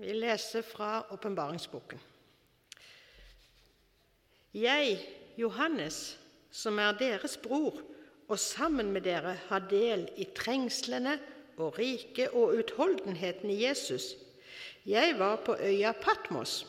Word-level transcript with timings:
Vi 0.00 0.12
leser 0.16 0.62
fra 0.64 1.02
åpenbaringsboken. 1.12 2.00
Jeg, 4.56 4.96
Johannes, 5.36 6.18
som 6.50 6.78
er 6.80 6.96
deres 6.96 7.36
bror, 7.36 7.82
og 8.28 8.38
sammen 8.38 8.94
med 8.94 9.04
dere 9.04 9.34
har 9.50 9.66
del 9.68 10.06
i 10.16 10.24
trengslene 10.36 11.18
og 11.60 11.76
riket 11.76 12.32
og 12.32 12.56
utholdenheten 12.56 13.52
i 13.52 13.58
Jesus. 13.66 14.14
Jeg 14.88 15.18
var 15.18 15.42
på 15.44 15.58
øya 15.60 15.92
Patmos. 15.92 16.64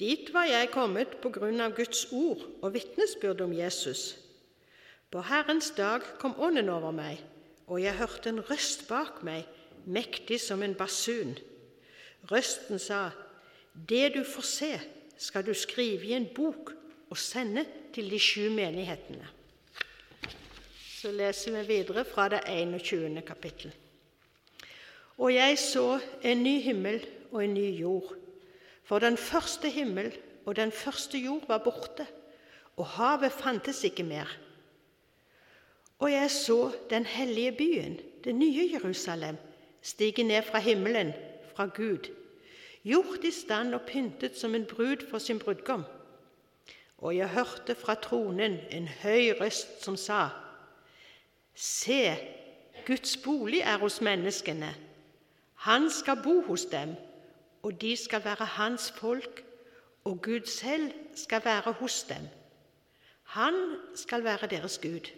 Dit 0.00 0.32
var 0.34 0.50
jeg 0.50 0.72
kommet 0.74 1.20
på 1.22 1.30
grunn 1.30 1.60
av 1.62 1.76
Guds 1.78 2.08
ord 2.10 2.42
og 2.58 2.74
vitnesbyrd 2.74 3.44
om 3.46 3.54
Jesus. 3.54 4.16
På 5.14 5.22
Herrens 5.22 5.70
dag 5.76 6.02
kom 6.18 6.34
Ånden 6.42 6.68
over 6.74 6.90
meg, 6.90 7.22
og 7.70 7.78
jeg 7.82 7.94
hørte 8.02 8.34
en 8.34 8.42
røst 8.50 8.88
bak 8.90 9.22
meg, 9.22 9.46
mektig 9.86 10.40
som 10.42 10.66
en 10.66 10.74
basun. 10.74 11.38
Røsten 12.26 12.78
sa, 12.78 13.10
Det 13.88 14.14
du 14.14 14.24
får 14.24 14.42
se, 14.42 14.72
skal 15.18 15.46
du 15.46 15.54
skrive 15.54 16.06
i 16.06 16.14
en 16.16 16.26
bok 16.34 16.72
og 17.10 17.18
sende 17.18 17.64
til 17.94 18.10
de 18.10 18.18
sju 18.18 18.50
menighetene. 18.50 19.28
Så 20.98 21.12
leser 21.14 21.54
vi 21.60 21.66
videre 21.66 22.04
fra 22.04 22.28
det 22.28 22.40
21. 22.46 23.22
kapittel. 23.26 23.74
Og 25.18 25.34
jeg 25.34 25.58
så 25.58 26.00
en 26.22 26.42
ny 26.42 26.58
himmel 26.62 27.06
og 27.30 27.44
en 27.44 27.54
ny 27.54 27.70
jord. 27.80 28.14
For 28.84 28.98
den 28.98 29.16
første 29.16 29.70
himmel 29.70 30.12
og 30.46 30.56
den 30.56 30.72
første 30.72 31.18
jord 31.18 31.48
var 31.48 31.58
borte, 31.58 32.06
og 32.76 32.86
havet 32.86 33.32
fantes 33.32 33.84
ikke 33.84 34.02
mer. 34.02 34.30
Og 35.98 36.12
jeg 36.12 36.30
så 36.30 36.72
den 36.90 37.06
hellige 37.06 37.52
byen, 37.52 37.98
det 38.24 38.34
nye 38.34 38.70
Jerusalem, 38.72 39.36
stige 39.82 40.22
ned 40.22 40.42
fra 40.42 40.58
himmelen, 40.58 41.12
fra 41.58 41.66
Gud, 41.74 42.06
gjort 42.86 43.24
i 43.26 43.30
stand 43.34 43.74
og 43.74 43.80
pyntet 43.88 44.36
som 44.38 44.54
en 44.54 44.66
brud 44.66 45.02
for 45.10 45.18
sin 45.18 45.40
brudgom. 45.42 45.82
Og 46.98 47.16
jeg 47.16 47.28
hørte 47.34 47.74
fra 47.74 47.96
tronen 47.98 48.60
en 48.70 48.86
høy 49.02 49.32
røst 49.40 49.82
som 49.82 49.96
sa:" 49.96 50.28
Se, 51.54 52.16
Guds 52.86 53.16
bolig 53.16 53.60
er 53.60 53.78
hos 53.78 54.00
menneskene. 54.00 54.70
Han 55.54 55.90
skal 55.90 56.22
bo 56.22 56.40
hos 56.46 56.64
dem, 56.64 56.94
og 57.62 57.80
de 57.80 57.96
skal 57.96 58.24
være 58.24 58.44
hans 58.44 58.90
folk, 58.90 59.44
og 60.04 60.22
Gud 60.22 60.46
selv 60.46 60.92
skal 61.14 61.44
være 61.44 61.72
hos 61.72 62.02
dem. 62.02 62.28
Han 63.22 63.54
skal 63.94 64.24
være 64.24 64.46
deres 64.46 64.78
Gud. 64.78 65.10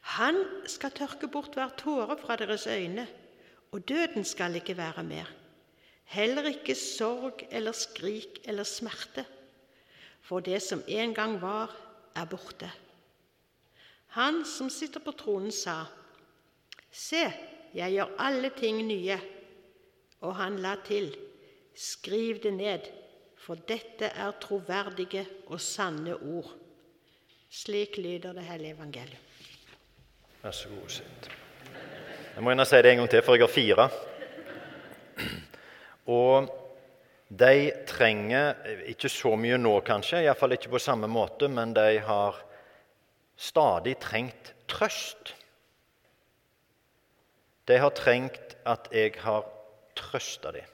Han 0.00 0.44
skal 0.66 0.90
tørke 0.90 1.28
bort 1.28 1.54
hver 1.54 1.68
tåre 1.76 2.18
fra 2.18 2.36
deres 2.36 2.66
øyne, 2.66 3.08
og 3.72 3.88
døden 3.88 4.24
skal 4.24 4.54
ikke 4.56 4.76
være 4.76 5.04
mer. 5.04 5.30
Heller 6.04 6.46
ikke 6.46 6.74
sorg 6.74 7.46
eller 7.50 7.72
skrik 7.72 8.40
eller 8.44 8.64
smerte, 8.64 9.24
for 10.20 10.40
det 10.40 10.62
som 10.62 10.82
en 10.88 11.14
gang 11.14 11.40
var, 11.42 11.74
er 12.16 12.24
borte. 12.24 12.70
Han 14.16 14.44
som 14.44 14.70
sitter 14.70 15.00
på 15.00 15.12
tronen, 15.12 15.52
sa, 15.52 15.84
Se, 16.96 17.26
jeg 17.74 17.92
gjør 17.92 18.14
alle 18.18 18.50
ting 18.56 18.78
nye. 18.86 19.18
Og 20.24 20.36
han 20.36 20.56
la 20.64 20.76
til, 20.86 21.10
Skriv 21.76 22.38
det 22.40 22.54
ned, 22.56 22.86
for 23.36 23.60
dette 23.68 24.08
er 24.08 24.32
troverdige 24.40 25.26
og 25.46 25.60
sanne 25.60 26.16
ord. 26.16 26.54
Slik 27.50 27.98
lyder 28.00 28.32
det 28.32 28.46
hellige 28.48 28.72
evangeliet. 28.78 29.18
Vær 30.42 30.56
så 30.56 30.68
god, 30.72 30.88
sitt. 30.88 31.28
Jeg 32.36 32.44
må 32.44 32.52
gjerne 32.52 32.64
si 32.68 32.78
det 32.84 32.90
en 32.90 32.98
gang 33.00 33.08
til, 33.08 33.22
for 33.24 33.32
jeg 33.32 33.46
har 33.46 33.48
fire. 33.48 33.84
Og 36.12 36.50
de 37.32 37.70
trenger 37.88 38.58
ikke 38.92 39.08
så 39.08 39.32
mye 39.40 39.56
nå, 39.56 39.72
kanskje, 39.86 40.20
iallfall 40.26 40.52
ikke 40.58 40.74
på 40.74 40.82
samme 40.84 41.08
måte, 41.08 41.48
men 41.48 41.72
de 41.72 41.96
har 42.04 42.42
stadig 43.40 43.96
trengt 44.04 44.52
trøst. 44.68 45.32
De 47.72 47.80
har 47.80 47.96
trengt 47.96 48.58
at 48.68 48.92
jeg 48.92 49.16
har 49.24 49.48
trøsta 49.96 50.52
dem. 50.60 50.68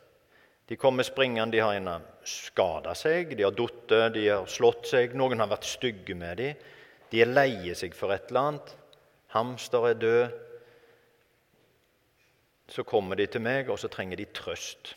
De 0.66 0.74
kommer 0.74 1.06
springende, 1.06 1.54
de 1.54 1.62
har 1.62 1.78
gjerne 1.78 1.98
skada 2.26 2.98
seg, 2.98 3.36
de 3.38 3.46
har 3.46 3.54
falt, 3.54 4.16
de 4.18 4.30
har 4.32 4.50
slått 4.50 4.90
seg, 4.96 5.14
noen 5.14 5.38
har 5.38 5.54
vært 5.54 5.70
stygge 5.78 6.18
med 6.18 6.42
dem. 6.42 6.70
De 7.14 7.22
er 7.22 7.30
leie 7.30 7.78
seg 7.78 7.94
for 7.94 8.10
et 8.10 8.34
eller 8.34 8.48
annet. 8.50 8.80
Hamster 9.38 9.92
er 9.94 10.02
død. 10.02 10.40
Så 12.72 12.86
kommer 12.88 13.18
de 13.20 13.26
til 13.28 13.42
meg, 13.44 13.68
og 13.68 13.76
så 13.78 13.90
trenger 13.92 14.16
de 14.16 14.30
trøst. 14.32 14.94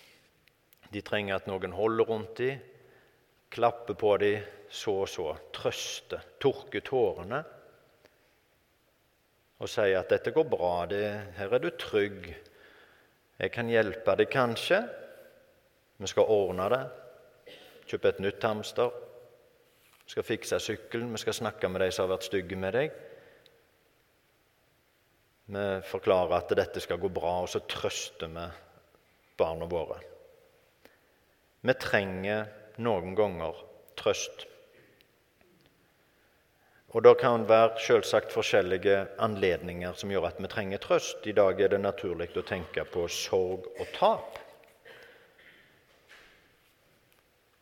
De 0.94 1.02
trenger 1.04 1.36
at 1.36 1.48
noen 1.50 1.74
holder 1.76 2.08
rundt 2.08 2.38
dem, 2.40 2.62
klapper 3.52 3.98
på 4.00 4.14
dem, 4.22 4.46
så 4.72 4.94
og 5.04 5.10
så, 5.10 5.28
trøster, 5.54 6.24
tørker 6.42 6.84
tårene 6.86 7.44
og 9.60 9.70
sier 9.72 10.02
at 10.02 10.10
'dette 10.12 10.34
går 10.36 10.44
bra, 10.52 10.86
det, 10.86 11.06
her 11.38 11.54
er 11.54 11.60
du 11.64 11.70
trygg', 11.70 12.36
'jeg 13.40 13.52
kan 13.52 13.70
hjelpe 13.70 14.16
deg 14.16 14.30
kanskje', 14.30 14.90
'vi 15.98 16.08
skal 16.08 16.24
ordne 16.24 16.70
det', 16.70 16.90
'kjøpe 17.88 18.10
et 18.10 18.20
nytt 18.20 18.44
hamster', 18.44 18.92
'vi 20.04 20.10
skal 20.12 20.24
fikse 20.24 20.60
sykkelen', 20.60 21.12
'vi 21.12 21.18
skal 21.18 21.34
snakke 21.34 21.70
med 21.70 21.82
de 21.82 21.92
som 21.92 22.04
har 22.04 22.16
vært 22.18 22.24
stygge 22.24 22.56
med 22.56 22.74
deg'. 22.74 22.92
Vi 25.46 25.66
forklarer 25.86 26.40
at 26.40 26.54
dette 26.58 26.82
skal 26.82 26.98
gå 26.98 27.10
bra, 27.14 27.38
og 27.44 27.50
så 27.52 27.62
trøster 27.70 28.32
vi 28.34 28.46
barna 29.38 29.68
våre. 29.70 30.00
Vi 31.66 31.74
trenger 31.82 32.48
noen 32.82 33.14
ganger 33.18 33.58
trøst. 33.98 34.48
Og 36.96 37.04
Det 37.04 37.18
kan 37.20 37.44
være 37.50 37.76
selvsagt 37.84 38.32
forskjellige 38.32 39.08
anledninger 39.20 39.94
som 40.00 40.12
gjør 40.12 40.30
at 40.30 40.38
vi 40.40 40.48
trenger 40.48 40.80
trøst. 40.80 41.28
I 41.28 41.36
dag 41.36 41.60
er 41.60 41.74
det 41.74 41.82
naturlig 41.84 42.30
å 42.40 42.46
tenke 42.48 42.86
på 42.88 43.08
sorg 43.12 43.68
og 43.76 43.90
tap. 43.98 44.40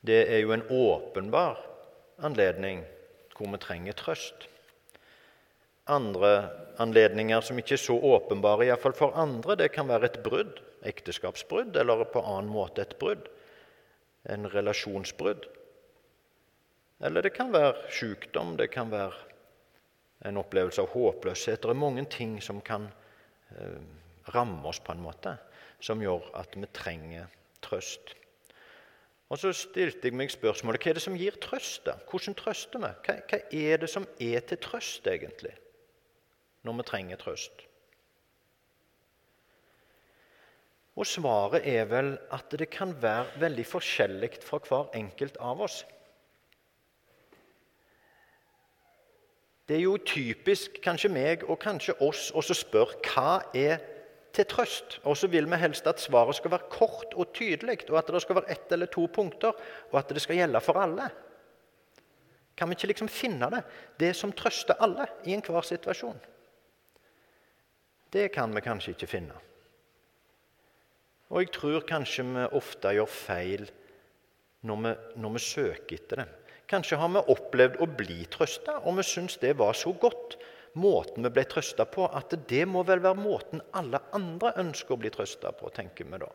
Det 0.05 0.21
er 0.29 0.43
jo 0.43 0.53
en 0.53 0.67
åpenbar 0.69 1.57
anledning 2.21 2.83
hvor 3.33 3.49
vi 3.49 3.57
trenger 3.57 3.97
trøst. 3.97 4.47
Andre 5.91 6.33
anledninger 6.79 7.41
som 7.43 7.57
ikke 7.59 7.75
er 7.75 7.81
så 7.81 7.95
åpenbare, 7.97 8.69
iallfall 8.69 8.95
for 8.95 9.17
andre, 9.19 9.57
det 9.59 9.73
kan 9.75 9.89
være 9.89 10.07
et 10.07 10.21
brudd, 10.23 10.61
ekteskapsbrudd, 10.87 11.75
eller 11.79 12.05
på 12.11 12.23
annen 12.23 12.51
måte 12.51 12.85
et 12.85 12.95
brudd, 12.99 13.27
en 14.31 14.47
relasjonsbrudd. 14.47 15.45
Eller 17.03 17.25
det 17.25 17.33
kan 17.35 17.51
være 17.51 17.91
sykdom, 17.91 18.55
det 18.57 18.69
kan 18.71 18.91
være 18.91 19.11
en 20.27 20.39
opplevelse 20.39 20.81
av 20.83 20.93
håpløshet. 20.93 21.61
Det 21.61 21.69
er 21.69 21.79
mange 21.79 22.05
ting 22.07 22.37
som 22.41 22.61
kan 22.63 22.87
eh, 23.51 23.79
ramme 24.31 24.63
oss 24.69 24.79
på 24.79 24.95
en 24.95 25.03
måte, 25.03 25.35
som 25.83 26.01
gjør 26.01 26.29
at 26.39 26.55
vi 26.55 26.69
trenger 26.71 27.27
trøst. 27.63 28.15
Og 29.33 29.39
Så 29.39 29.51
stilte 29.57 30.07
jeg 30.07 30.15
meg 30.15 30.31
spørsmålet 30.31 30.83
hva 30.83 30.91
er 30.91 30.97
det 30.99 31.03
som 31.03 31.17
gir 31.17 31.35
trøst. 31.41 31.83
da? 31.87 31.97
Hvordan 32.07 32.35
trøster 32.37 32.79
vi? 32.79 32.91
Hva, 33.07 33.15
hva 33.27 33.39
er 33.51 33.81
det 33.81 33.89
som 33.89 34.07
er 34.21 34.43
til 34.47 34.59
trøst, 34.61 35.07
egentlig, 35.09 35.55
når 36.63 36.79
vi 36.79 36.87
trenger 36.89 37.21
trøst? 37.21 37.65
Og 40.93 41.07
Svaret 41.09 41.65
er 41.65 41.87
vel 41.89 42.13
at 42.31 42.53
det 42.53 42.69
kan 42.69 42.93
være 43.01 43.39
veldig 43.41 43.65
forskjellig 43.65 44.35
fra 44.45 44.59
hver 44.61 44.91
enkelt 44.97 45.39
av 45.41 45.63
oss. 45.65 45.81
Det 49.67 49.77
er 49.77 49.85
jo 49.85 49.95
typisk 49.97 50.77
kanskje 50.83 51.09
meg 51.09 51.43
og 51.47 51.57
kanskje 51.63 51.95
oss 52.03 52.29
å 52.35 52.43
spørre 52.43 52.99
hva 53.07 53.39
er 53.55 53.79
til 54.35 54.47
trøst. 54.49 54.99
Og 55.07 55.17
så 55.17 55.29
vil 55.31 55.47
vi 55.49 55.59
helst 55.61 55.87
at 55.87 56.01
svaret 56.03 56.37
skal 56.37 56.51
være 56.53 56.69
kort 56.73 57.13
og 57.15 57.31
tydelig, 57.33 57.85
og 57.89 57.97
at 58.01 58.11
det 58.11 58.21
skal 58.21 58.41
være 58.41 58.51
ett 58.53 58.75
eller 58.75 58.91
to 58.91 59.07
punkter, 59.07 59.55
og 59.91 59.99
at 59.99 60.11
det 60.13 60.21
skal 60.21 60.41
gjelde 60.41 60.61
for 60.61 60.81
alle. 60.81 61.07
Kan 62.57 62.69
vi 62.69 62.77
ikke 62.77 62.91
liksom 62.91 63.09
finne 63.09 63.49
det? 63.49 63.63
Det 63.99 64.11
som 64.17 64.33
trøster 64.35 64.77
alle 64.83 65.07
i 65.25 65.33
enhver 65.33 65.65
situasjon. 65.65 66.19
Det 68.13 68.27
kan 68.33 68.53
vi 68.53 68.61
kanskje 68.61 68.93
ikke 68.93 69.09
finne. 69.09 69.39
Og 71.33 71.41
jeg 71.41 71.53
tror 71.55 71.85
kanskje 71.89 72.25
vi 72.29 72.45
ofte 72.59 72.93
gjør 72.93 73.09
feil 73.09 73.65
når 74.69 74.81
vi, 74.83 74.91
når 75.19 75.33
vi 75.33 75.41
søker 75.41 75.97
etter 75.97 76.21
det. 76.21 76.27
Kanskje 76.69 76.99
har 77.01 77.09
vi 77.11 77.23
opplevd 77.33 77.81
å 77.81 77.87
bli 77.89 78.21
trøsta, 78.31 78.77
og 78.85 78.99
vi 78.99 79.05
syns 79.07 79.39
det 79.41 79.55
var 79.59 79.75
så 79.77 79.91
godt, 79.97 80.37
måten 80.79 81.25
vi 81.25 81.31
ble 81.33 81.43
trøsta 81.49 81.85
på, 81.89 82.05
at 82.07 82.33
det 82.49 82.63
må 82.69 82.85
vel 82.87 83.01
være 83.03 83.19
måten 83.19 83.61
alle 83.77 83.99
andre 84.15 84.53
ønsker 84.61 84.95
å 84.95 85.01
bli 85.01 85.11
trøsta 85.13 85.51
på, 85.57 85.73
tenker 85.73 86.07
vi 86.09 86.21
da. 86.23 86.29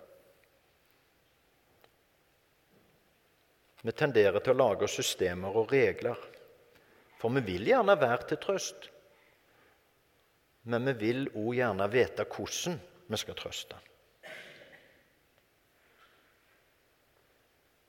Vi 3.87 3.95
tenderer 3.95 4.43
til 4.43 4.57
å 4.57 4.59
lage 4.67 4.91
systemer 4.91 5.55
og 5.55 5.73
regler, 5.73 6.19
for 7.19 7.35
vi 7.39 7.43
vil 7.47 7.71
gjerne 7.71 7.95
være 7.99 8.33
til 8.33 8.43
trøst. 8.43 8.91
Men 10.69 10.85
vi 10.91 10.95
vil 11.01 11.29
òg 11.33 11.55
gjerne 11.57 11.89
vite 11.93 12.27
hvordan 12.29 12.77
vi 13.09 13.21
skal 13.21 13.39
trøste. 13.39 13.79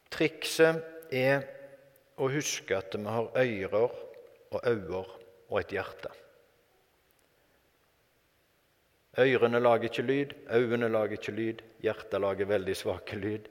Trikset 0.09 1.11
er 1.15 1.43
å 2.19 2.29
huske 2.31 2.77
at 2.77 2.95
vi 2.95 3.05
har 3.07 3.29
ører 3.43 3.99
og 4.49 4.65
øyne 4.67 5.03
og 5.49 5.59
et 5.59 5.75
hjerte. 5.75 6.11
Ørene 9.19 9.59
lager 9.59 9.89
ikke 9.89 10.05
lyd, 10.05 10.33
øynene 10.53 10.87
lager 10.87 11.17
ikke 11.17 11.35
lyd, 11.35 11.61
hjertet 11.83 12.21
lager 12.21 12.47
veldig 12.47 12.75
svake 12.77 13.17
lyd. 13.19 13.47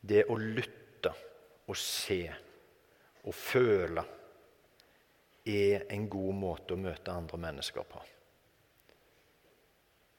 Det 0.00 0.24
å 0.30 0.36
lytte 0.40 1.12
og 1.68 1.76
se 1.80 2.22
og 3.24 3.34
føle 3.36 4.04
er 5.44 5.84
en 5.92 6.08
god 6.08 6.34
måte 6.40 6.74
å 6.74 6.80
møte 6.80 7.12
andre 7.12 7.38
mennesker 7.40 7.86
på. 7.88 8.02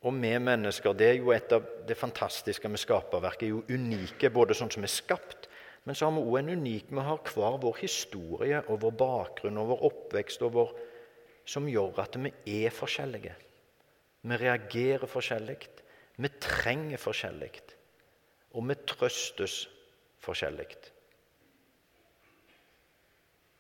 Og 0.06 0.13
vi 0.22 0.31
mennesker, 0.38 0.94
det 0.94 1.07
er 1.10 1.16
jo 1.18 1.31
et 1.33 1.54
av 1.56 1.66
det 1.88 1.98
fantastiske 1.98 2.69
med 2.69 2.77
skaperverket, 2.77 3.48
er 3.48 3.56
jo 3.56 3.63
unike, 3.74 4.30
både 4.30 4.54
sånn 4.54 4.69
som 4.69 4.86
vi 4.86 4.89
er 4.89 4.94
skapt, 4.94 5.48
men 5.86 5.98
så 5.98 6.07
har 6.07 6.16
vi 6.16 6.25
òg 6.25 6.38
en 6.39 6.54
unik 6.57 6.88
Vi 6.89 7.01
har 7.07 7.19
hver 7.30 7.57
vår 7.62 7.75
historie 7.77 8.62
og 8.69 8.81
vår 8.81 8.94
bakgrunn 8.98 9.57
og 9.62 9.69
vår 9.69 9.83
oppvekst 9.89 10.45
og 10.45 10.54
vår, 10.57 10.72
som 11.45 11.69
gjør 11.69 12.01
at 12.01 12.18
vi 12.18 12.31
er 12.66 12.74
forskjellige. 12.74 13.36
Vi 14.25 14.38
reagerer 14.42 15.06
forskjellig. 15.06 15.60
Vi 16.18 16.31
trenger 16.42 16.98
forskjellig. 16.98 17.51
Og 18.57 18.66
vi 18.66 18.77
trøstes 18.89 19.68
forskjellig. 20.25 20.94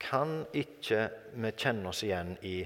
Kan 0.05 0.43
ikke 0.53 1.07
vi 1.35 1.51
kjenne 1.57 1.91
oss 1.91 2.03
igjen 2.05 2.35
i 2.45 2.59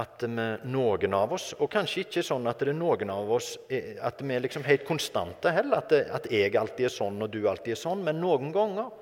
at 0.00 0.22
vi, 0.22 0.46
noen 0.70 1.14
av 1.18 1.32
oss 1.34 1.48
Og 1.58 1.66
kanskje 1.72 2.04
ikke 2.04 2.22
sånn 2.22 2.46
at 2.46 2.60
det 2.62 2.70
er 2.70 2.76
noen 2.78 3.10
av 3.10 3.32
oss 3.34 3.56
at 3.66 4.22
vi 4.22 4.36
er 4.36 4.44
liksom 4.44 4.62
helt 4.62 4.84
konstante 4.86 5.50
heller, 5.50 5.82
at, 5.82 5.90
det, 5.90 6.04
at 6.14 6.28
jeg 6.30 6.54
alltid 6.56 6.86
er 6.86 6.94
sånn 6.94 7.18
og 7.24 7.32
du 7.34 7.40
alltid 7.50 7.74
er 7.74 7.80
sånn, 7.80 8.04
men 8.06 8.20
noen 8.22 8.52
ganger 8.54 8.92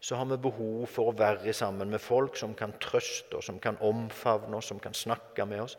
så 0.00 0.16
har 0.16 0.24
vi 0.30 0.38
behov 0.40 0.86
for 0.88 1.10
å 1.10 1.16
være 1.16 1.52
sammen 1.52 1.90
med 1.92 2.00
folk 2.00 2.38
som 2.40 2.54
kan 2.56 2.72
trøste 2.80 3.36
oss, 3.36 3.50
som 3.50 3.58
kan 3.60 3.76
omfavne 3.84 4.56
oss, 4.56 4.70
som 4.72 4.78
kan 4.80 4.96
snakke 4.96 5.44
med 5.44 5.66
oss. 5.66 5.76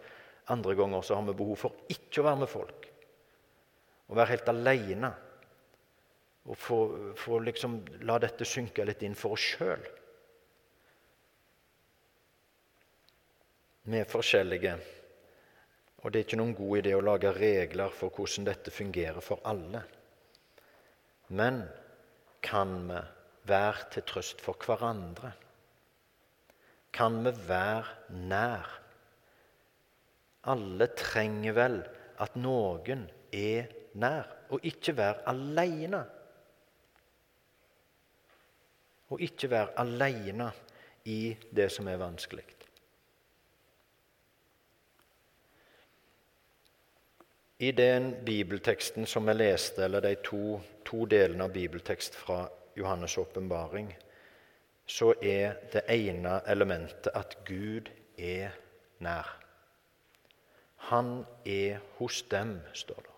Andre 0.54 0.76
ganger 0.78 1.02
så 1.02 1.18
har 1.18 1.26
vi 1.26 1.34
behov 1.40 1.58
for 1.58 1.90
ikke 1.90 2.22
å 2.22 2.28
være 2.28 2.42
med 2.44 2.52
folk. 2.52 2.86
Å 4.12 4.20
være 4.20 4.34
helt 4.36 4.52
alene. 4.54 5.10
Og 6.46 6.58
få, 6.58 6.78
få 7.18 7.40
liksom 7.48 7.80
la 8.06 8.20
dette 8.22 8.46
synke 8.46 8.86
litt 8.86 9.02
inn 9.06 9.18
for 9.18 9.34
oss 9.34 9.48
sjøl. 9.56 9.90
Vi 13.84 13.98
er 13.98 14.06
forskjellige, 14.06 14.76
og 16.02 16.12
det 16.12 16.20
er 16.20 16.26
ikke 16.28 16.38
noen 16.38 16.54
god 16.58 16.76
idé 16.78 16.92
å 16.94 17.02
lage 17.02 17.32
regler 17.34 17.94
for 17.98 18.14
hvordan 18.14 18.46
dette 18.46 18.74
fungerer 18.74 19.24
for 19.26 19.42
alle. 19.50 19.82
Men 21.34 21.64
kan 22.46 22.76
vi 22.92 23.00
være 23.50 23.90
til 23.96 24.06
trøst 24.06 24.44
for 24.46 24.60
hverandre? 24.62 25.32
Kan 26.94 27.24
vi 27.26 27.34
være 27.48 28.14
nær? 28.30 28.70
Alle 30.54 30.92
trenger 30.98 31.58
vel 31.58 31.82
at 32.22 32.38
noen 32.38 33.08
er 33.34 33.70
nær, 33.98 34.30
og 34.54 34.66
ikke 34.66 34.94
være 34.98 35.26
aleine. 35.34 36.06
Og 39.10 39.22
ikke 39.26 39.50
være 39.50 39.78
aleine 39.82 40.54
i 41.10 41.36
det 41.50 41.72
som 41.74 41.90
er 41.90 42.02
vanskelig. 42.02 42.46
I 47.62 47.72
den 47.72 48.16
bibelteksten 48.26 49.06
som 49.06 49.28
jeg 49.30 49.38
leste, 49.38 49.84
eller 49.86 50.02
de 50.02 50.16
to, 50.26 50.56
to 50.82 51.04
delene 51.06 51.46
av 51.46 51.52
bibeltekst 51.54 52.16
fra 52.18 52.48
Johannes' 52.74 53.20
åpenbaring, 53.22 53.92
så 54.90 55.12
er 55.22 55.60
det 55.70 55.84
ene 55.94 56.40
elementet 56.50 57.14
at 57.14 57.36
Gud 57.46 57.92
er 58.18 58.58
nær. 59.06 59.30
Han 60.90 61.22
er 61.46 61.78
hos 62.00 62.24
dem, 62.34 62.58
står 62.74 63.06
det. 63.06 63.16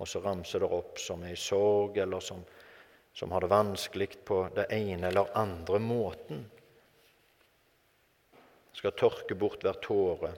Og 0.00 0.08
så 0.08 0.24
ramser 0.24 0.64
det 0.64 0.72
opp 0.72 0.96
som 1.04 1.28
er 1.28 1.36
i 1.36 1.44
sorg, 1.44 2.00
eller 2.00 2.24
som, 2.24 2.40
som 3.12 3.36
har 3.36 3.44
det 3.44 3.52
vanskelig 3.52 4.14
på 4.24 4.46
det 4.56 4.70
ene 4.72 5.12
eller 5.12 5.36
andre 5.36 5.78
måten. 5.78 6.46
Skal 8.72 8.96
tørke 8.96 9.36
bort 9.36 9.60
hver 9.60 9.76
tåre 9.84 10.32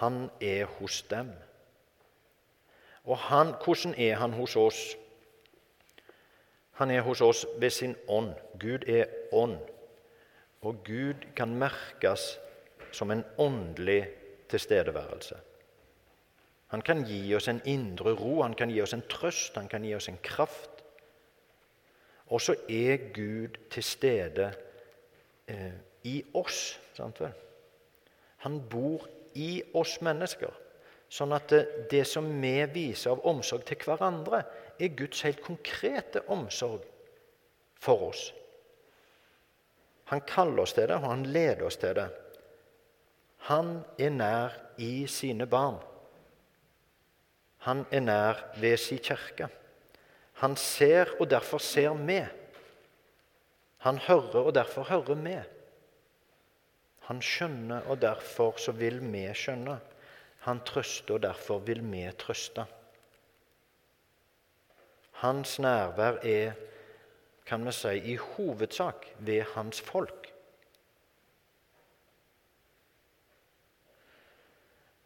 han 0.00 0.30
er 0.40 0.64
hos 0.78 1.02
dem. 1.02 1.32
Og 3.04 3.18
han, 3.18 3.54
hvordan 3.64 3.94
er 3.94 4.16
han 4.16 4.32
hos 4.32 4.56
oss? 4.56 4.96
Han 6.80 6.90
er 6.90 7.00
hos 7.06 7.20
oss 7.20 7.46
ved 7.58 7.70
sin 7.70 7.96
ånd. 8.08 8.34
Gud 8.60 8.88
er 8.88 9.06
ånd. 9.32 9.58
Og 10.60 10.84
Gud 10.84 11.26
kan 11.36 11.54
merkes 11.54 12.38
som 12.92 13.10
en 13.10 13.24
åndelig 13.38 14.08
tilstedeværelse. 14.48 15.36
Han 16.66 16.82
kan 16.82 17.04
gi 17.06 17.34
oss 17.34 17.48
en 17.48 17.60
indre 17.64 18.14
ro, 18.18 18.42
han 18.42 18.54
kan 18.54 18.70
gi 18.70 18.80
oss 18.82 18.94
en 18.96 19.04
trøst, 19.08 19.54
han 19.54 19.68
kan 19.68 19.84
gi 19.84 19.94
oss 19.94 20.08
en 20.08 20.18
kraft. 20.22 20.82
Og 22.26 22.40
så 22.40 22.56
er 22.68 23.12
Gud 23.14 23.58
til 23.70 23.82
stede 23.82 24.52
eh, 25.46 25.76
i 26.02 26.22
oss. 26.34 26.80
Sant 26.96 27.20
vel? 27.20 27.32
Han 28.46 28.58
bor 28.70 29.06
i 29.34 29.62
oss 29.74 29.98
mennesker. 30.04 30.52
Sånn 31.10 31.34
at 31.36 31.52
det, 31.90 32.04
som 32.08 32.26
vi 32.42 32.56
viser 32.72 33.12
av 33.12 33.26
omsorg 33.28 33.66
til 33.68 33.78
hverandre, 33.84 34.42
er 34.80 34.96
Guds 34.98 35.22
helt 35.26 35.42
konkrete 35.44 36.24
omsorg 36.32 36.82
for 37.78 38.08
oss. 38.08 38.28
Han 40.10 40.24
kaller 40.28 40.64
oss 40.64 40.74
til 40.76 40.88
det, 40.90 40.98
og 40.98 41.10
han 41.12 41.26
leder 41.32 41.66
oss 41.68 41.78
til 41.80 41.94
det. 41.96 42.08
Han 43.48 43.76
er 44.00 44.12
nær 44.12 44.56
i 44.80 45.06
sine 45.10 45.46
barn. 45.48 45.78
Han 47.68 47.84
er 47.92 48.02
nær 48.04 48.40
ved 48.60 48.76
sin 48.80 49.00
kirke. 49.00 49.48
Han 50.42 50.56
ser, 50.56 51.14
og 51.20 51.30
derfor 51.30 51.62
ser 51.62 51.94
vi. 51.94 52.18
Han 53.84 53.98
hører, 53.98 54.40
og 54.48 54.54
derfor 54.54 54.88
hører 54.88 55.14
vi. 55.14 55.36
Han 57.08 57.20
skjønner, 57.22 57.84
og 57.90 58.00
derfor 58.00 58.56
så 58.60 58.72
vil 58.72 59.00
vi 59.12 59.26
skjønne. 59.36 59.78
Han 60.46 60.60
trøster, 60.64 61.16
og 61.16 61.22
derfor 61.24 61.60
vil 61.64 61.82
vi 61.84 62.04
trøste. 62.18 62.66
Hans 65.20 65.58
nærvær 65.58 66.20
er, 66.26 66.54
kan 67.46 67.64
vi 67.66 67.72
si, 67.72 67.96
i 68.12 68.16
hovedsak 68.16 69.06
ved 69.18 69.44
hans 69.54 69.80
folk. 69.80 70.30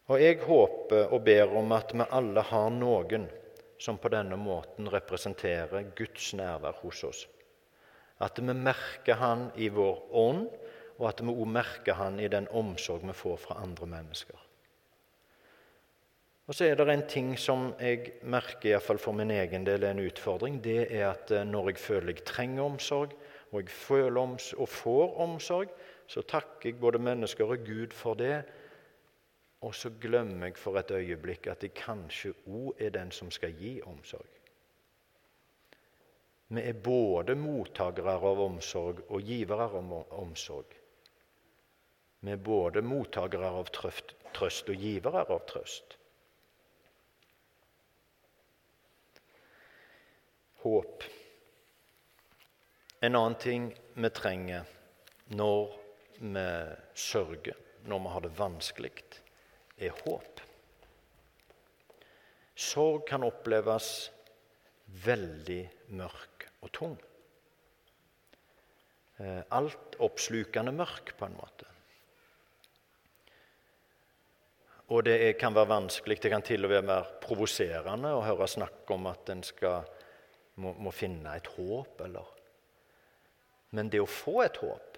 Og 0.09 0.21
jeg 0.23 0.39
håper 0.41 1.11
og 1.13 1.21
ber 1.23 1.51
om 1.59 1.71
at 1.75 1.91
vi 1.93 2.07
alle 2.09 2.41
har 2.41 2.71
noen 2.73 3.27
som 3.79 3.99
på 4.01 4.09
denne 4.11 4.35
måten 4.39 4.89
representerer 4.91 5.91
Guds 5.95 6.31
nærvær 6.35 6.79
hos 6.81 7.03
oss. 7.05 7.27
At 8.19 8.41
vi 8.41 8.53
merker 8.53 9.15
Han 9.21 9.51
i 9.55 9.69
vår 9.69 10.01
ånd, 10.11 10.47
og 10.99 11.07
at 11.09 11.23
vi 11.23 11.31
òg 11.31 11.47
merker 11.47 11.95
Han 11.97 12.19
i 12.19 12.27
den 12.27 12.47
omsorg 12.51 13.07
vi 13.07 13.15
får 13.15 13.37
fra 13.37 13.61
andre 13.63 13.87
mennesker. 13.87 14.45
Og 16.49 16.55
Så 16.55 16.65
er 16.65 16.75
det 16.75 16.89
en 16.89 17.07
ting 17.07 17.37
som 17.37 17.73
jeg 17.79 18.13
merker 18.23 18.71
iallfall 18.71 18.97
for 18.97 19.13
min 19.13 19.31
egen 19.31 19.65
del 19.65 19.83
er 19.83 19.91
en 19.91 20.01
utfordring. 20.01 20.63
Det 20.63 20.87
er 20.89 21.11
at 21.11 21.31
eh, 21.31 21.45
når 21.45 21.69
jeg 21.69 21.77
føler 21.77 22.07
jeg 22.09 22.25
trenger 22.25 22.63
omsorg, 22.63 23.13
og 23.51 23.61
jeg 23.61 23.69
føler 23.69 24.21
oms 24.21 24.53
og 24.53 24.69
får 24.69 25.13
omsorg, 25.21 25.69
så 26.07 26.21
takker 26.21 26.69
jeg 26.69 26.79
både 26.79 26.97
mennesker 26.97 27.45
og 27.45 27.61
Gud 27.65 27.93
for 27.93 28.13
det. 28.13 28.43
Og 29.61 29.75
så 29.75 29.91
glemmer 30.01 30.47
jeg 30.47 30.57
for 30.57 30.79
et 30.79 30.91
øyeblikk 30.91 31.47
at 31.47 31.63
jeg 31.63 31.73
kanskje 31.77 32.33
òg 32.47 32.81
er 32.81 32.89
den 32.97 33.11
som 33.11 33.31
skal 33.31 33.53
gi 33.53 33.81
omsorg. 33.85 34.25
Vi 36.49 36.61
er 36.65 36.73
både 36.73 37.35
mottakere 37.37 38.17
av 38.17 38.41
omsorg 38.41 39.05
og 39.09 39.21
givere 39.21 39.69
av 39.69 39.97
omsorg. 40.17 40.78
Vi 42.19 42.33
er 42.33 42.41
både 42.43 42.83
mottakere 42.83 43.47
av 43.47 43.69
trøst, 43.75 44.11
trøst 44.35 44.69
og 44.71 44.81
givere 44.81 45.23
av 45.23 45.45
trøst. 45.47 45.95
Håp. 50.59 51.05
En 52.99 53.15
annen 53.15 53.39
ting 53.39 53.69
vi 53.95 54.11
trenger 54.11 54.67
når 55.31 55.77
vi 56.19 56.45
sørger, 56.99 57.55
når 57.87 58.03
vi 58.03 58.13
har 58.13 58.25
det 58.25 58.35
vanskelig, 58.35 58.91
er 59.79 59.95
håp. 60.03 60.41
Sorg 62.59 63.05
kan 63.07 63.23
oppleves 63.23 64.09
veldig 65.05 65.61
mørk 65.95 66.49
og 66.59 66.73
tung. 66.75 66.97
Alt 69.19 69.47
Altoppslukende 69.99 70.71
mørk, 70.71 71.11
på 71.19 71.27
en 71.27 71.35
måte. 71.35 71.65
Og 74.89 75.03
det 75.05 75.15
er, 75.21 75.33
kan 75.37 75.53
være 75.53 75.69
vanskelig, 75.69 76.17
det 76.21 76.31
kan 76.33 76.45
til 76.45 76.65
og 76.65 76.71
med 76.73 76.87
være 76.89 77.19
provoserende 77.21 78.13
å 78.17 78.23
høre 78.25 78.47
snakk 78.49 78.89
om 78.95 79.05
at 79.11 79.29
en 79.29 79.43
skal, 79.45 79.85
må, 80.61 80.73
må, 80.81 80.93
finne 80.93 81.35
et 81.37 81.49
håp, 81.57 82.01
eller 82.05 82.35
Men 83.69 83.89
det 83.93 84.01
å 84.01 84.09
få 84.09 84.41
et 84.41 84.57
håp, 84.57 84.97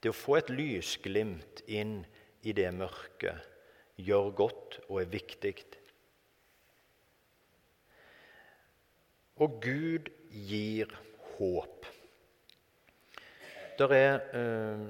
det 0.00 0.12
å 0.12 0.14
få 0.14 0.36
et 0.38 0.50
lysglimt 0.54 1.64
inn 1.66 2.04
i 2.46 2.52
det 2.54 2.70
mørket, 2.70 3.50
gjør 3.96 4.30
godt 4.38 4.78
og 4.88 5.00
er 5.00 5.10
viktig. 5.10 5.54
Og 9.42 9.58
Gud 9.62 10.10
gir 10.30 10.94
håp. 11.34 11.86
Det 13.74 13.90
er 13.90 14.20
eh, 14.38 14.82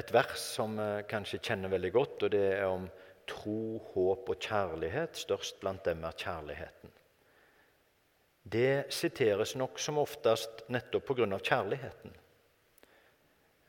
et 0.00 0.12
vers 0.16 0.40
som 0.56 0.78
vi 0.80 0.90
kanskje 1.10 1.42
kjenner 1.44 1.72
veldig 1.72 1.92
godt, 1.92 2.22
og 2.24 2.32
det 2.32 2.46
er 2.54 2.70
om 2.70 2.86
tro, 3.26 3.78
håp 3.94 4.28
og 4.30 4.40
kjærlighet. 4.40 5.16
Størst 5.16 5.60
blant 5.60 5.84
dem 5.84 6.04
er 6.04 6.16
kjærligheten. 6.18 6.92
Det 8.44 8.92
siteres 8.92 9.54
nok 9.56 9.78
som 9.80 9.98
oftest 9.98 10.66
nettopp 10.68 11.06
pga. 11.08 11.38
kjærligheten. 11.38 12.12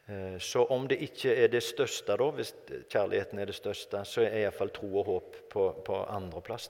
Eh, 0.08 0.38
så 0.40 0.66
om 0.66 0.88
det 0.88 1.00
ikke 1.02 1.34
er 1.34 1.48
det 1.48 1.64
største, 1.64 2.18
da, 2.18 2.30
hvis 2.32 2.54
kjærligheten 2.92 3.40
er 3.40 3.46
det 3.46 3.56
største, 3.56 4.04
så 4.06 4.22
er 4.22 4.44
iallfall 4.44 4.70
tro 4.76 4.92
og 5.00 5.06
håp 5.06 5.40
på, 5.50 5.64
på 5.86 6.04
andreplass. 6.04 6.70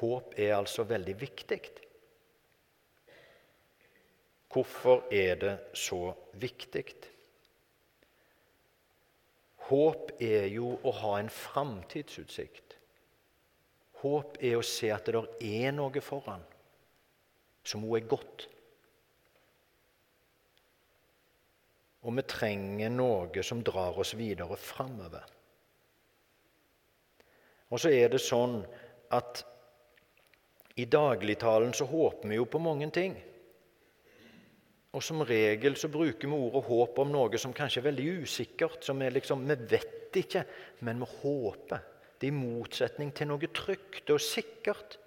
Håp 0.00 0.38
er 0.38 0.54
altså 0.56 0.86
veldig 0.88 1.20
viktig. 1.20 1.60
Hvorfor 4.48 5.04
er 5.12 5.34
det 5.36 5.56
så 5.76 6.14
viktig? 6.32 6.86
Håp 9.68 10.14
er 10.24 10.46
jo 10.48 10.72
å 10.80 10.92
ha 11.02 11.16
en 11.20 11.28
framtidsutsikt. 11.32 12.76
Håp 14.00 14.38
er 14.40 14.56
å 14.56 14.64
se 14.64 14.88
at 14.94 15.10
det 15.10 15.24
er 15.44 15.74
noe 15.74 16.02
foran 16.04 16.44
som 17.68 17.84
også 17.84 17.98
er 17.98 18.08
godt. 18.08 18.46
Og 22.06 22.14
vi 22.16 22.24
trenger 22.30 22.94
noe 22.94 23.44
som 23.44 23.60
drar 23.66 23.98
oss 24.00 24.14
videre 24.16 24.56
framover. 24.56 25.26
Og 27.68 27.82
så 27.82 27.92
er 27.92 28.08
det 28.14 28.22
sånn 28.24 28.62
at 29.12 29.42
i 30.78 30.86
dagligtalen 30.88 31.74
så 31.74 31.88
håper 31.90 32.30
vi 32.30 32.38
jo 32.38 32.46
på 32.48 32.60
mange 32.62 32.88
ting. 32.94 33.18
Og 34.98 35.04
som 35.06 35.20
regel 35.22 35.76
så 35.78 35.86
bruker 35.94 36.26
vi 36.26 36.34
ordet 36.34 36.64
håp 36.66 36.96
om 36.98 37.12
noe 37.14 37.38
som 37.38 37.52
kanskje 37.54 37.78
er 37.84 37.90
veldig 37.92 38.06
usikkert. 38.24 38.82
som 38.82 38.98
er 39.02 39.14
liksom, 39.14 39.46
Vi 39.46 39.54
vet 39.70 40.16
ikke, 40.16 40.42
men 40.80 40.98
vi 40.98 41.06
håper. 41.22 41.84
Det 42.18 42.26
er 42.26 42.32
i 42.32 42.34
motsetning 42.34 43.12
til 43.14 43.28
noe 43.30 43.50
trygt 43.54 44.10
og 44.10 44.18
sikkert. 44.18 44.98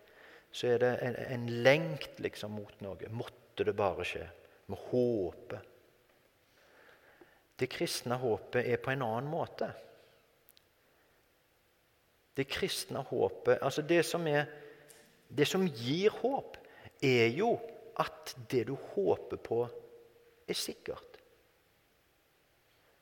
Så 0.51 0.67
er 0.67 0.77
det 0.79 0.91
en, 1.03 1.15
en 1.15 1.49
lengt 1.63 2.19
liksom 2.23 2.55
mot 2.55 2.71
noe. 2.79 3.09
Måtte 3.11 3.67
det 3.67 3.75
bare 3.75 4.05
skje. 4.07 4.23
Vi 4.71 4.79
håper. 4.79 5.67
Det 7.59 7.67
kristne 7.69 8.15
håpet 8.15 8.63
er 8.63 8.79
på 8.79 8.93
en 8.93 9.03
annen 9.03 9.27
måte. 9.27 9.73
Det 12.31 12.47
kristne 12.47 13.03
håpet 13.11 13.59
Altså, 13.59 13.83
det 13.83 14.05
som, 14.07 14.23
er, 14.27 14.47
det 15.27 15.47
som 15.51 15.67
gir 15.67 16.15
håp, 16.23 16.55
er 17.03 17.27
jo 17.35 17.57
at 17.99 18.35
det 18.49 18.69
du 18.69 18.75
håper 18.93 19.37
på, 19.37 19.65
er 20.47 20.57
sikkert. 20.57 21.11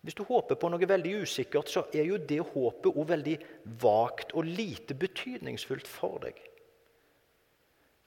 Hvis 0.02 0.16
du 0.16 0.24
håper 0.24 0.56
på 0.56 0.70
noe 0.72 0.88
veldig 0.88 1.18
usikkert, 1.26 1.68
så 1.72 1.84
er 1.92 2.08
jo 2.08 2.20
det 2.24 2.40
håpet 2.54 2.94
òg 2.94 3.10
veldig 3.10 3.36
vagt 3.82 4.32
og 4.32 4.48
lite 4.48 4.96
betydningsfullt 4.96 5.88
for 5.88 6.22
deg. 6.24 6.40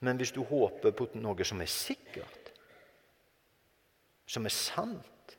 Men 0.03 0.17
hvis 0.19 0.33
du 0.35 0.41
håper 0.43 0.91
på 0.91 1.07
noe 1.21 1.45
som 1.47 1.61
er 1.63 1.69
sikkert, 1.69 2.49
som 4.25 4.45
er 4.49 4.55
sant, 4.55 5.37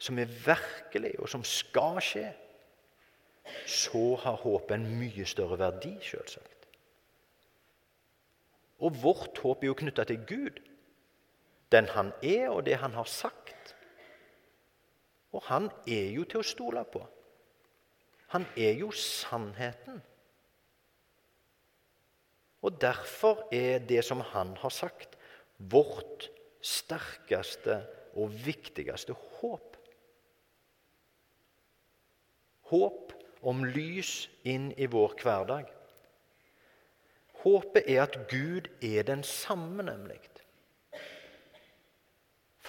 som 0.00 0.18
er 0.18 0.32
virkelig, 0.44 1.14
og 1.20 1.28
som 1.28 1.44
skal 1.46 2.00
skje, 2.02 2.26
så 3.68 4.02
har 4.22 4.40
håpet 4.42 4.74
en 4.76 4.88
mye 4.98 5.26
større 5.28 5.58
verdi, 5.60 5.92
selvsagt. 6.04 6.66
Og 8.80 8.96
vårt 9.02 9.38
håp 9.44 9.62
er 9.62 9.70
jo 9.70 9.76
knytta 9.76 10.06
til 10.08 10.22
Gud, 10.26 10.60
den 11.72 11.88
han 11.94 12.12
er, 12.22 12.48
og 12.50 12.64
det 12.66 12.76
han 12.82 12.94
har 12.94 13.08
sagt. 13.08 13.74
Og 15.32 15.42
han 15.46 15.70
er 15.86 16.10
jo 16.14 16.26
til 16.26 16.42
å 16.42 16.46
stole 16.46 16.84
på. 16.90 17.02
Han 18.34 18.46
er 18.58 18.74
jo 18.78 18.90
sannheten. 18.94 20.00
Og 22.60 22.76
derfor 22.82 23.46
er 23.54 23.80
det 23.88 24.02
som 24.04 24.20
han 24.32 24.52
har 24.60 24.74
sagt, 24.74 25.16
vårt 25.58 26.28
sterkeste 26.60 27.80
og 28.18 28.32
viktigste 28.44 29.16
håp. 29.40 29.76
Håp 32.70 33.14
om 33.46 33.64
lys 33.64 34.28
inn 34.46 34.70
i 34.76 34.86
vår 34.90 35.16
hverdag. 35.22 35.70
Håpet 37.40 37.88
er 37.88 38.04
at 38.04 38.18
Gud 38.28 38.68
er 38.84 39.06
den 39.08 39.24
samme, 39.24 39.82
nemlig. 39.82 40.20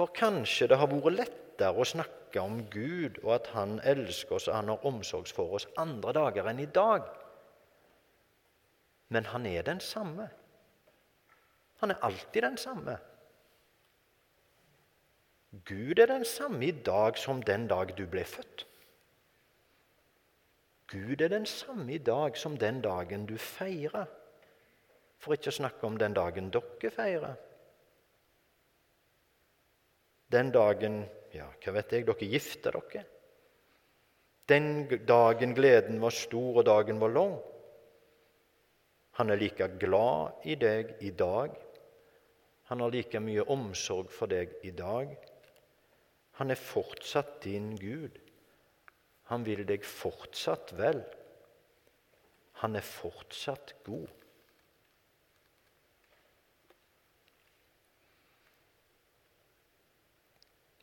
For 0.01 0.10
kanskje 0.17 0.65
det 0.65 0.79
har 0.81 0.88
vært 0.89 1.13
lettere 1.13 1.77
å 1.77 1.86
snakke 1.86 2.41
om 2.41 2.63
Gud 2.74 3.20
og 3.22 3.36
at 3.36 3.50
Han 3.53 3.75
elsker 3.86 4.39
oss 4.39 4.48
og 4.50 4.55
Han 4.55 4.72
har 4.72 4.86
omsorg 4.89 5.27
for 5.29 5.60
oss 5.60 5.67
andre 5.77 6.13
dager 6.17 6.48
enn 6.50 6.62
i 6.63 6.65
dag. 6.65 7.05
Men 9.13 9.29
Han 9.29 9.46
er 9.46 9.62
den 9.67 9.77
samme. 9.86 10.25
Han 11.84 11.93
er 11.93 12.01
alltid 12.10 12.41
den 12.48 12.58
samme. 12.58 12.96
Gud 15.70 16.01
er 16.01 16.10
den 16.10 16.25
samme 16.25 16.65
i 16.65 16.72
dag 16.89 17.22
som 17.22 17.46
den 17.46 17.70
dag 17.70 17.93
du 17.93 18.08
ble 18.10 18.25
født. 18.25 18.65
Gud 20.89 21.22
er 21.22 21.29
den 21.29 21.46
samme 21.46 21.93
i 21.93 22.01
dag 22.01 22.41
som 22.41 22.58
den 22.58 22.81
dagen 22.81 23.29
du 23.29 23.38
feirer. 23.38 24.10
For 25.22 25.38
ikke 25.38 25.53
å 25.53 25.60
snakke 25.62 25.86
om 25.86 26.01
den 26.01 26.17
dagen 26.17 26.50
dere 26.50 26.96
feirer. 26.98 27.38
Den 30.32 30.52
dagen 30.56 31.04
ja, 31.36 31.48
hva 31.64 31.74
vet 31.78 31.96
jeg, 31.96 32.06
dere 32.08 32.28
gifter 32.28 32.76
dere. 32.78 33.06
Den 34.52 34.88
dagen 35.08 35.56
gleden 35.56 36.02
var 36.02 36.16
stor 36.16 36.60
og 36.60 36.68
dagen 36.68 37.00
var 37.00 37.14
lang. 37.16 37.36
Han 39.20 39.32
er 39.32 39.40
like 39.40 39.68
glad 39.80 40.48
i 40.48 40.58
deg 40.60 40.96
i 41.04 41.12
dag. 41.16 41.54
Han 42.72 42.84
har 42.84 42.92
like 42.92 43.20
mye 43.24 43.44
omsorg 43.52 44.12
for 44.12 44.32
deg 44.32 44.54
i 44.68 44.72
dag. 44.76 45.14
Han 46.40 46.52
er 46.52 46.60
fortsatt 46.60 47.42
din 47.44 47.74
Gud. 47.80 48.16
Han 49.32 49.46
vil 49.48 49.64
deg 49.68 49.86
fortsatt 49.88 50.74
vel. 50.80 51.04
Han 52.64 52.76
er 52.76 52.86
fortsatt 52.86 53.76
god. 53.86 54.10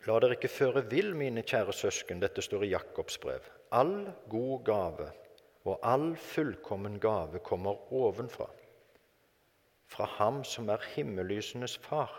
La 0.09 0.17
dere 0.23 0.39
ikke 0.39 0.49
føre 0.49 0.87
vill, 0.89 1.11
mine 1.19 1.43
kjære 1.45 1.75
søsken, 1.77 2.21
dette 2.23 2.41
står 2.41 2.65
i 2.65 2.71
Jakobs 2.73 3.19
brev. 3.21 3.45
All 3.77 4.07
god 4.33 4.63
gave 4.65 5.09
og 5.69 5.83
all 5.85 6.15
fullkommen 6.17 6.97
gave 7.01 7.43
kommer 7.45 7.93
ovenfra, 7.93 8.47
fra 9.89 10.07
Ham 10.17 10.41
som 10.45 10.71
er 10.73 10.85
himmellysenes 10.95 11.77
far. 11.85 12.15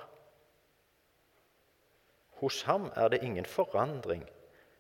Hos 2.39 2.61
ham 2.63 2.91
er 2.95 3.09
det 3.09 3.23
ingen 3.23 3.45
forandring 3.45 4.23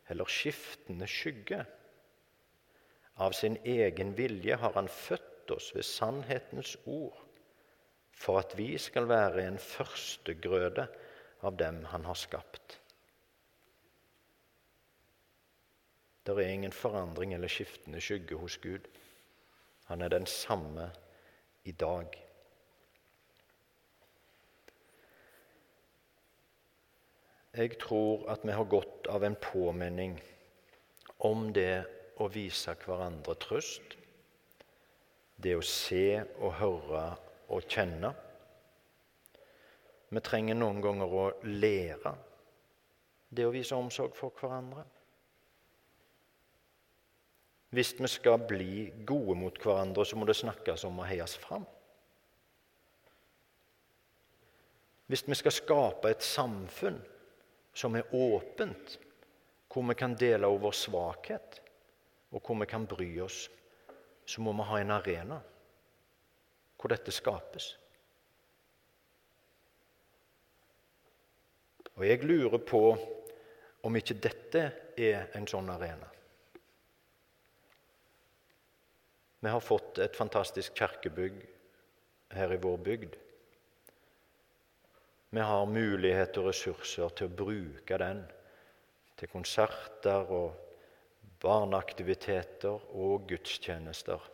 eller 0.09 0.29
skiftende 0.29 1.07
skygge. 1.09 1.63
Av 3.19 3.33
sin 3.35 3.57
egen 3.65 4.13
vilje 4.17 4.55
har 4.55 4.73
Han 4.77 4.87
født 4.87 5.51
oss 5.51 5.73
ved 5.75 5.83
sannhetens 5.83 6.77
ord, 6.85 7.17
for 8.13 8.39
at 8.39 8.55
vi 8.57 8.77
skal 8.77 9.09
være 9.09 9.47
en 9.47 9.57
førstegrøde 9.57 10.87
av 11.41 11.57
dem 11.57 11.83
Han 11.91 12.05
har 12.05 12.15
skapt. 12.15 12.78
Det 16.25 16.35
er 16.35 16.51
ingen 16.51 16.75
forandring 16.75 17.33
eller 17.33 17.47
skiftende 17.47 18.01
skygge 18.01 18.37
hos 18.37 18.57
Gud. 18.57 18.87
Han 19.89 20.01
er 20.01 20.07
den 20.07 20.25
samme 20.25 20.91
i 21.63 21.71
dag. 21.71 22.07
Jeg 27.53 27.79
tror 27.79 28.29
at 28.29 28.43
vi 28.43 28.51
har 28.51 28.63
godt 28.63 29.07
av 29.09 29.23
en 29.23 29.35
påminning 29.41 30.19
om 31.25 31.49
det 31.53 31.83
å 32.21 32.27
vise 32.29 32.75
hverandre 32.85 33.33
trøst, 33.41 33.95
det 35.35 35.55
å 35.57 35.65
se 35.65 36.21
og 36.37 36.53
høre 36.59 37.03
og 37.49 37.65
kjenne. 37.65 38.13
Vi 40.09 40.21
trenger 40.25 40.57
noen 40.57 40.81
ganger 40.83 41.15
å 41.15 41.25
lære 41.43 42.13
det 43.29 43.45
å 43.45 43.53
vise 43.53 43.77
omsorg 43.77 44.15
for 44.17 44.33
hverandre. 44.39 44.85
Hvis 47.69 47.93
vi 47.99 48.07
skal 48.09 48.41
bli 48.49 48.89
gode 49.05 49.35
mot 49.37 49.59
hverandre, 49.61 50.05
så 50.05 50.17
må 50.17 50.25
det 50.25 50.37
snakkes 50.39 50.87
om 50.89 51.01
å 51.01 51.05
heies 51.05 51.35
fram. 51.37 51.67
Hvis 55.09 55.25
vi 55.25 55.37
skal 55.37 55.53
skape 55.53 56.09
et 56.09 56.25
samfunn 56.25 56.97
som 57.73 57.95
er 57.97 58.09
åpent, 58.13 58.97
hvor 59.69 59.85
vi 59.85 59.95
kan 59.97 60.15
dele 60.17 60.49
over 60.49 60.73
svakhet, 60.73 61.61
og 62.29 62.41
hvor 62.41 62.57
vi 62.61 62.67
kan 62.69 62.85
bry 62.89 63.09
oss, 63.21 63.47
så 64.25 64.41
må 64.41 64.53
vi 64.53 64.67
ha 64.69 64.81
en 64.81 64.93
arena 64.93 65.39
hvor 66.79 66.93
dette 66.93 67.11
skapes. 67.11 67.73
Og 71.97 72.05
jeg 72.07 72.23
lurer 72.23 72.61
på 72.63 72.83
om 73.83 73.97
ikke 73.97 74.15
dette 74.23 74.61
er 74.95 75.33
en 75.35 75.47
sånn 75.49 75.69
arena. 75.73 76.07
Vi 79.39 79.49
har 79.49 79.63
fått 79.63 79.99
et 80.03 80.17
fantastisk 80.17 80.75
kirkebygg 80.75 81.37
her 82.35 82.53
i 82.53 82.59
vår 82.61 82.77
bygd. 82.85 83.15
Vi 85.29 85.45
har 85.45 85.69
mulighet 85.69 86.37
og 86.41 86.49
ressurser 86.49 87.13
til 87.15 87.29
å 87.29 87.37
bruke 87.43 87.99
den 88.01 88.23
til 89.19 89.31
konserter 89.31 90.31
og 90.33 90.57
barneaktiviteter 91.39 92.91
og 92.99 93.27
gudstjenester 93.29 94.25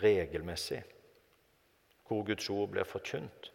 regelmessig, 0.00 0.82
hvor 2.06 2.22
Guds 2.26 2.46
ord 2.52 2.70
blir 2.74 2.86
forkynt, 2.86 3.50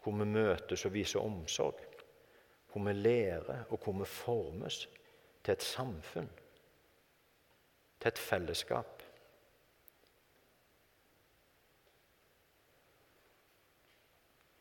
hvor 0.00 0.16
vi 0.16 0.28
møtes 0.28 0.86
og 0.88 0.94
viser 0.96 1.20
omsorg 1.20 1.90
hvor 2.72 2.84
vi 2.84 2.92
lærer, 2.92 3.64
og 3.70 3.78
hvor 3.78 3.92
vi 3.92 4.04
formes 4.04 4.88
til 5.44 5.52
et 5.52 5.62
samfunn, 5.62 6.30
til 8.00 8.08
et 8.08 8.18
fellesskap. 8.18 8.99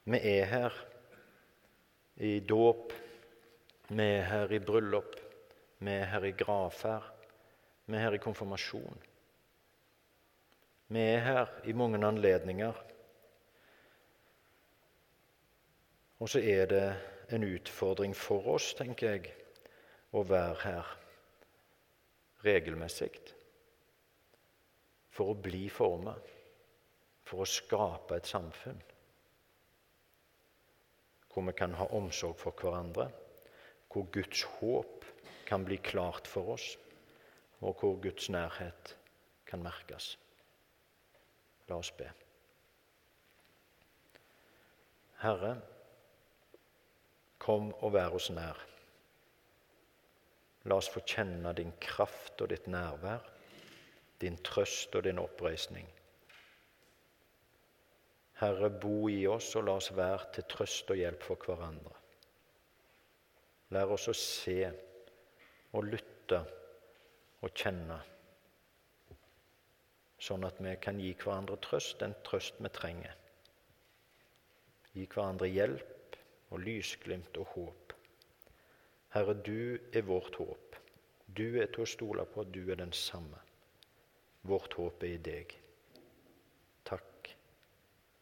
Vi 0.10 0.18
er 0.18 0.46
her 0.50 0.78
i 2.18 2.39
dåp, 2.39 2.94
vi 3.89 4.08
er 4.16 4.24
her 4.25 4.54
i 4.58 4.60
bryllup, 4.60 5.20
vi 5.86 5.92
er 5.94 6.08
her 6.10 6.25
i 6.25 6.32
gravferd, 6.34 7.06
vi 7.86 7.94
er 7.94 8.08
her 8.08 8.18
i 8.18 8.22
konfirmasjon. 8.24 9.04
Vi 10.89 11.06
er 11.12 11.22
her 11.28 11.54
i 11.70 11.78
mange 11.78 12.01
anledninger. 12.08 12.82
Og 16.20 16.34
så 16.34 16.42
er 16.42 16.66
det 16.74 16.84
en 17.30 17.46
utfordring 17.46 18.18
for 18.18 18.56
oss, 18.58 18.74
tenker 18.74 19.13
jeg, 19.13 19.34
å 20.10 20.25
være 20.25 20.60
her 20.66 20.94
regelmessig. 22.50 23.13
For 25.13 25.36
å 25.36 25.42
bli 25.50 25.68
forma, 25.70 26.18
for 27.30 27.46
å 27.46 27.54
skape 27.60 28.18
et 28.18 28.38
samfunn 28.38 28.82
hvor 31.39 31.46
vi 31.46 31.55
kan 31.55 31.74
ha 31.79 31.86
omsorg 31.96 32.36
for 32.36 32.51
hverandre, 32.51 33.05
hvor 33.88 34.03
Guds 34.12 34.41
håp 34.43 35.05
kan 35.48 35.63
bli 35.63 35.77
klart 35.79 36.27
for 36.27 36.51
oss, 36.51 36.74
og 37.62 37.79
hvor 37.79 37.96
Guds 38.03 38.27
nærhet 38.29 38.98
kan 39.48 39.63
merkes. 39.63 40.17
La 41.69 41.77
oss 41.79 41.91
be. 41.96 42.10
Herre, 45.24 45.62
Kom 47.39 47.72
og 47.79 47.93
vær 47.96 48.12
oss 48.12 48.27
nær. 48.36 48.60
La 50.67 50.75
oss 50.75 50.91
få 50.91 51.00
kjenne 51.08 51.53
din 51.55 51.72
kraft 51.79 52.43
og 52.43 52.51
ditt 52.51 52.67
nærvær, 52.67 53.24
din 54.19 54.36
trøst 54.43 55.00
og 55.00 55.08
din 55.08 55.24
oppreisning. 55.24 55.88
Herre, 58.39 58.69
bo 58.72 59.10
i 59.12 59.25
oss, 59.28 59.52
og 59.60 59.65
la 59.67 59.75
oss 59.80 59.89
være 59.95 60.30
til 60.36 60.45
trøst 60.52 60.91
og 60.93 60.99
hjelp 60.99 61.25
for 61.28 61.43
hverandre. 61.43 61.95
Lær 63.75 63.91
oss 63.93 64.08
å 64.10 64.15
se 64.15 64.62
og 65.75 65.86
lytte 65.86 66.39
og 67.43 67.52
kjenne, 67.52 67.99
sånn 70.19 70.47
at 70.47 70.58
vi 70.63 70.73
kan 70.82 70.99
gi 70.99 71.12
hverandre 71.19 71.60
trøst, 71.63 71.99
den 71.99 72.15
trøst 72.25 72.58
vi 72.63 72.71
trenger. 72.75 73.15
Gi 74.95 75.06
hverandre 75.06 75.52
hjelp 75.52 76.17
og 76.49 76.63
lysglimt 76.63 77.38
og 77.39 77.54
håp. 77.54 77.93
Herre, 79.13 79.36
du 79.36 79.80
er 79.93 80.06
vårt 80.06 80.36
håp. 80.41 80.75
Du 81.28 81.60
er 81.62 81.69
til 81.69 81.86
å 81.86 81.89
stole 81.89 82.25
på, 82.25 82.43
du 82.43 82.63
er 82.71 82.80
den 82.80 82.93
samme. 82.95 83.38
Vårt 84.49 84.73
håp 84.80 85.04
er 85.04 85.15
i 85.17 85.23
deg. 85.30 85.56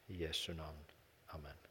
I 0.10 0.14
Jesu 0.14 0.54
navn. 0.54 0.86
Amen. 1.34 1.67